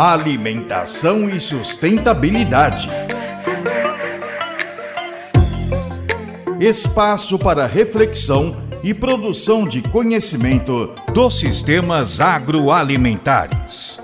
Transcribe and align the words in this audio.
Alimentação 0.00 1.28
e 1.28 1.40
sustentabilidade. 1.40 2.88
Espaço 6.60 7.36
para 7.36 7.66
reflexão 7.66 8.54
e 8.84 8.94
produção 8.94 9.66
de 9.66 9.82
conhecimento 9.82 10.94
dos 11.12 11.40
sistemas 11.40 12.20
agroalimentares. 12.20 13.98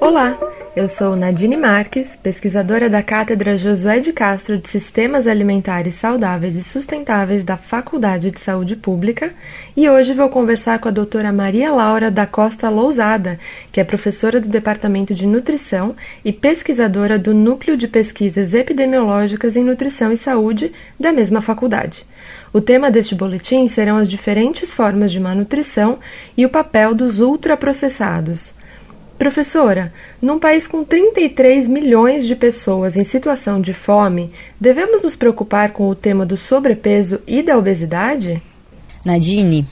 Olá! 0.00 0.51
Eu 0.74 0.88
sou 0.88 1.14
Nadine 1.14 1.54
Marques, 1.54 2.16
pesquisadora 2.16 2.88
da 2.88 3.02
Cátedra 3.02 3.58
Josué 3.58 4.00
de 4.00 4.10
Castro 4.10 4.56
de 4.56 4.70
Sistemas 4.70 5.26
Alimentares 5.26 5.96
Saudáveis 5.96 6.56
e 6.56 6.62
Sustentáveis 6.62 7.44
da 7.44 7.58
Faculdade 7.58 8.30
de 8.30 8.40
Saúde 8.40 8.74
Pública, 8.74 9.34
e 9.76 9.86
hoje 9.86 10.14
vou 10.14 10.30
conversar 10.30 10.78
com 10.78 10.88
a 10.88 10.90
doutora 10.90 11.30
Maria 11.30 11.70
Laura 11.70 12.10
da 12.10 12.26
Costa 12.26 12.70
Lousada, 12.70 13.38
que 13.70 13.82
é 13.82 13.84
professora 13.84 14.40
do 14.40 14.48
Departamento 14.48 15.12
de 15.12 15.26
Nutrição 15.26 15.94
e 16.24 16.32
pesquisadora 16.32 17.18
do 17.18 17.34
Núcleo 17.34 17.76
de 17.76 17.86
Pesquisas 17.86 18.54
Epidemiológicas 18.54 19.58
em 19.58 19.64
Nutrição 19.64 20.10
e 20.10 20.16
Saúde 20.16 20.72
da 20.98 21.12
mesma 21.12 21.42
faculdade. 21.42 22.06
O 22.50 22.62
tema 22.62 22.90
deste 22.90 23.14
boletim 23.14 23.68
serão 23.68 23.98
as 23.98 24.08
diferentes 24.08 24.72
formas 24.72 25.12
de 25.12 25.20
malnutrição 25.20 25.98
e 26.34 26.46
o 26.46 26.48
papel 26.48 26.94
dos 26.94 27.20
ultraprocessados. 27.20 28.54
Professora, 29.22 29.94
num 30.20 30.36
país 30.36 30.66
com 30.66 30.82
33 30.82 31.68
milhões 31.68 32.26
de 32.26 32.34
pessoas 32.34 32.96
em 32.96 33.04
situação 33.04 33.60
de 33.60 33.72
fome, 33.72 34.32
devemos 34.60 35.00
nos 35.00 35.14
preocupar 35.14 35.70
com 35.70 35.88
o 35.88 35.94
tema 35.94 36.26
do 36.26 36.36
sobrepeso 36.36 37.20
e 37.24 37.40
da 37.40 37.56
obesidade? 37.56 38.42
Nadine, 39.04 39.64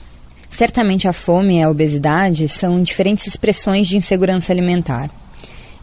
certamente 0.49 1.05
a 1.05 1.11
fome 1.11 1.57
e 1.57 1.61
a 1.61 1.69
obesidade 1.69 2.47
são 2.47 2.81
diferentes 2.81 3.27
expressões 3.27 3.89
de 3.89 3.97
insegurança 3.97 4.53
alimentar. 4.53 5.11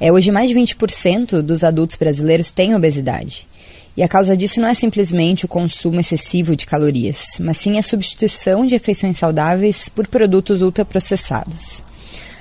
É, 0.01 0.11
hoje, 0.11 0.33
mais 0.33 0.49
de 0.49 0.55
20% 0.55 1.43
dos 1.43 1.63
adultos 1.63 1.99
brasileiros 1.99 2.51
têm 2.51 2.75
obesidade. 2.75 3.47
E 3.95 4.03
a 4.03 4.09
causa 4.09 4.35
disso 4.35 4.63
não 4.63 4.69
é 4.69 4.73
simplesmente 4.73 5.45
o 5.45 5.49
consumo 5.49 6.01
excessivo 6.01 6.57
de 6.57 6.65
calorias, 6.65 7.37
mas 7.39 7.59
sim 7.59 7.79
a 7.79 7.83
substituição 7.83 8.65
de 8.65 8.77
refeições 8.77 9.19
saudáveis 9.19 9.91
por 9.91 10.07
produtos 10.07 10.63
ultraprocessados. 10.63 11.87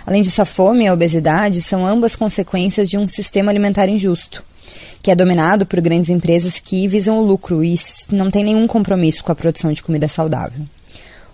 Além 0.07 0.21
disso, 0.21 0.41
a 0.41 0.45
fome 0.45 0.85
e 0.85 0.87
a 0.87 0.93
obesidade 0.93 1.61
são 1.61 1.85
ambas 1.85 2.15
consequências 2.15 2.89
de 2.89 2.97
um 2.97 3.05
sistema 3.05 3.51
alimentar 3.51 3.89
injusto, 3.89 4.41
que 5.03 5.11
é 5.11 5.15
dominado 5.15 5.65
por 5.65 5.81
grandes 5.81 6.09
empresas 6.09 6.61
que 6.61 6.87
visam 6.87 7.19
o 7.19 7.25
lucro 7.25 7.61
e 7.61 7.77
não 8.09 8.31
têm 8.31 8.45
nenhum 8.45 8.65
compromisso 8.67 9.21
com 9.21 9.33
a 9.33 9.35
produção 9.35 9.73
de 9.73 9.83
comida 9.83 10.07
saudável. 10.07 10.65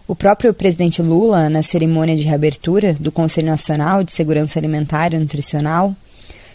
O 0.07 0.15
próprio 0.15 0.51
presidente 0.55 1.03
Lula, 1.03 1.51
na 1.51 1.61
cerimônia 1.61 2.15
de 2.15 2.23
reabertura 2.23 2.93
do 2.99 3.11
Conselho 3.11 3.45
Nacional 3.45 4.03
de 4.03 4.11
Segurança 4.11 4.57
Alimentar 4.57 5.13
e 5.13 5.19
Nutricional, 5.19 5.95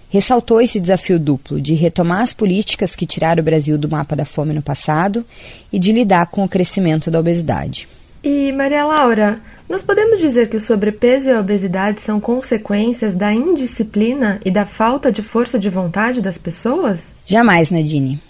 ressaltou 0.08 0.60
esse 0.60 0.80
desafio 0.80 1.20
duplo 1.20 1.60
de 1.60 1.74
retomar 1.74 2.22
as 2.22 2.32
políticas 2.32 2.96
que 2.96 3.06
tiraram 3.06 3.42
o 3.42 3.44
Brasil 3.44 3.78
do 3.78 3.88
mapa 3.88 4.16
da 4.16 4.24
fome 4.24 4.52
no 4.52 4.62
passado 4.62 5.24
e 5.72 5.78
de 5.78 5.92
lidar 5.92 6.26
com 6.26 6.42
o 6.42 6.48
crescimento 6.48 7.12
da 7.12 7.20
obesidade. 7.20 7.86
E 8.22 8.50
Maria 8.52 8.84
Laura, 8.84 9.40
nós 9.68 9.80
podemos 9.80 10.18
dizer 10.18 10.48
que 10.48 10.56
o 10.56 10.60
sobrepeso 10.60 11.28
e 11.28 11.32
a 11.32 11.40
obesidade 11.40 12.00
são 12.00 12.18
consequências 12.18 13.14
da 13.14 13.32
indisciplina 13.32 14.40
e 14.44 14.50
da 14.50 14.66
falta 14.66 15.12
de 15.12 15.22
força 15.22 15.58
de 15.58 15.70
vontade 15.70 16.20
das 16.20 16.36
pessoas? 16.36 17.12
Jamais, 17.24 17.70
Nadine. 17.70 18.20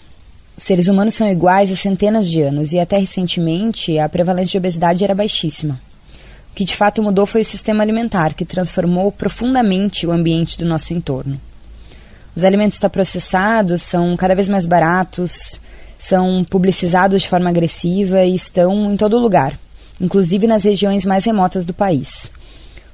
Os 0.55 0.63
seres 0.63 0.87
humanos 0.87 1.15
são 1.15 1.27
iguais 1.27 1.71
há 1.71 1.75
centenas 1.75 2.29
de 2.29 2.41
anos 2.41 2.71
e 2.71 2.79
até 2.79 2.97
recentemente 2.97 3.97
a 3.97 4.07
prevalência 4.07 4.51
de 4.51 4.57
obesidade 4.57 5.03
era 5.03 5.15
baixíssima. 5.15 5.79
O 6.51 6.55
que 6.55 6.65
de 6.65 6.75
fato 6.75 7.01
mudou 7.01 7.25
foi 7.25 7.41
o 7.41 7.45
sistema 7.45 7.81
alimentar, 7.81 8.33
que 8.33 8.45
transformou 8.45 9.11
profundamente 9.11 10.05
o 10.05 10.11
ambiente 10.11 10.57
do 10.57 10.65
nosso 10.65 10.93
entorno. 10.93 11.39
Os 12.35 12.43
alimentos 12.43 12.77
processados 12.91 13.81
são 13.81 14.15
cada 14.17 14.35
vez 14.35 14.49
mais 14.49 14.65
baratos, 14.65 15.59
são 15.97 16.43
publicizados 16.43 17.23
de 17.23 17.29
forma 17.29 17.49
agressiva 17.49 18.23
e 18.23 18.35
estão 18.35 18.91
em 18.91 18.97
todo 18.97 19.17
lugar 19.17 19.57
inclusive 19.99 20.47
nas 20.47 20.63
regiões 20.63 21.05
mais 21.05 21.25
remotas 21.25 21.65
do 21.65 21.73
país. 21.73 22.31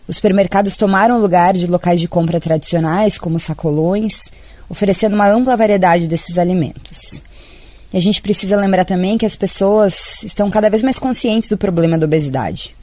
Os 0.08 0.18
supermercados 0.18 0.76
tomaram 0.76 1.18
o 1.18 1.22
lugar 1.22 1.54
de 1.54 1.68
locais 1.68 2.00
de 2.00 2.08
compra 2.08 2.40
tradicionais, 2.40 3.18
como 3.18 3.40
sacolões, 3.40 4.30
oferecendo 4.70 5.16
uma 5.16 5.28
ampla 5.28 5.58
variedade 5.58 6.08
desses 6.08 6.38
alimentos. 6.38 7.22
E 7.92 7.98
a 7.98 8.02
gente 8.02 8.22
precisa 8.22 8.58
lembrar 8.58 8.86
também 8.86 9.18
que 9.18 9.26
as 9.26 9.36
pessoas 9.36 10.22
estão 10.24 10.50
cada 10.50 10.70
vez 10.70 10.84
mais 10.84 11.00
conscientes 11.00 11.50
do 11.50 11.58
problema 11.58 11.98
da 11.98 12.06
obesidade. 12.06 12.76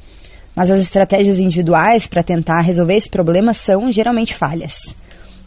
Mas 0.54 0.70
as 0.70 0.80
estratégias 0.80 1.38
individuais 1.38 2.06
para 2.06 2.22
tentar 2.22 2.60
resolver 2.60 2.94
esse 2.94 3.08
problema 3.08 3.52
são 3.52 3.90
geralmente 3.90 4.34
falhas. 4.34 4.94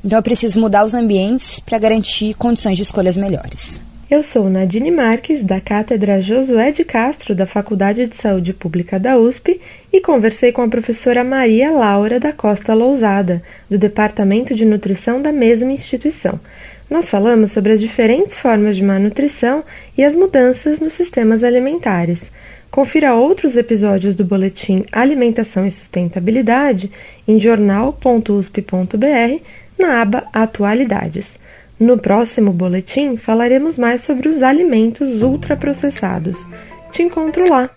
Então 0.04 0.20
é 0.20 0.22
preciso 0.22 0.60
mudar 0.60 0.86
os 0.86 0.94
ambientes 0.94 1.60
para 1.60 1.80
garantir 1.80 2.36
condições 2.36 2.78
de 2.78 2.84
escolhas 2.84 3.18
melhores. 3.18 3.80
Eu 4.08 4.22
sou 4.22 4.48
Nadine 4.52 4.92
Marques, 4.92 5.42
da 5.42 5.60
Cátedra 5.60 6.22
Josué 6.22 6.72
de 6.72 6.86
Castro, 6.86 7.34
da 7.34 7.48
Faculdade 7.48 8.06
de 8.06 8.16
Saúde 8.16 8.54
Pública 8.54 9.00
da 9.00 9.18
USP, 9.18 9.60
e 9.92 10.00
conversei 10.00 10.52
com 10.52 10.62
a 10.62 10.68
professora 10.68 11.24
Maria 11.24 11.72
Laura 11.72 12.20
da 12.20 12.32
Costa 12.32 12.76
Lousada, 12.76 13.42
do 13.68 13.80
Departamento 13.80 14.54
de 14.54 14.64
Nutrição 14.64 15.20
da 15.20 15.32
mesma 15.32 15.72
instituição. 15.72 16.40
Nós 16.88 17.10
falamos 17.10 17.52
sobre 17.52 17.72
as 17.72 17.82
diferentes 17.82 18.38
formas 18.38 18.76
de 18.76 18.84
má 18.84 19.00
nutrição 19.00 19.64
e 19.98 20.04
as 20.04 20.14
mudanças 20.14 20.80
nos 20.80 20.94
sistemas 20.94 21.44
alimentares. 21.44 22.32
Confira 22.70 23.16
outros 23.16 23.58
episódios 23.58 24.14
do 24.14 24.24
boletim 24.24 24.86
Alimentação 24.92 25.66
e 25.66 25.72
Sustentabilidade 25.72 26.92
em 27.28 27.40
jornal.usp.br 27.40 29.42
na 29.80 30.00
aba 30.00 30.28
Atualidades. 30.32 31.44
No 31.80 31.98
próximo 31.98 32.54
boletim 32.54 33.18
falaremos 33.18 33.78
mais 33.78 34.02
sobre 34.02 34.30
os 34.30 34.42
alimentos 34.42 35.22
ultraprocessados. 35.22 36.48
Te 36.92 37.04
encontro 37.04 37.50
lá. 37.50 37.70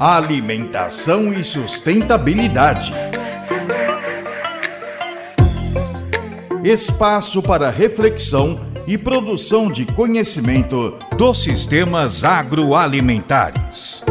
Alimentação 0.00 1.34
e 1.34 1.44
sustentabilidade. 1.44 2.92
Espaço 6.64 7.42
para 7.42 7.68
reflexão 7.68 8.58
e 8.88 8.96
produção 8.96 9.70
de 9.70 9.84
conhecimento 9.84 10.98
dos 11.16 11.44
sistemas 11.44 12.24
agroalimentares. 12.24 14.02